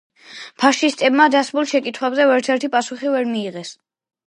ფაშისტებმა 0.63 1.27
დასმულ 1.35 1.69
შეკითხვებზე 1.73 2.27
ვერცერთი 2.33 2.73
პასუხი 2.79 3.15
ვერ 3.19 3.31
მიიღეს. 3.37 3.79